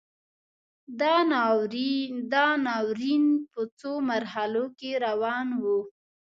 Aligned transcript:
دا 2.31 2.47
ناورین 2.65 3.25
په 3.51 3.61
څو 3.79 3.91
مرحلو 4.09 4.65
کې 4.79 4.91
روان 5.05 5.47
و. 5.61 5.63